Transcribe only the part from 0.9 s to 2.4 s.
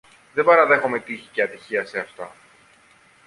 τύχη και ατυχία σε αυτά